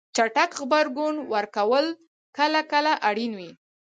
[0.15, 1.85] چټک غبرګون ورکول
[2.37, 3.49] کله کله اړین وي.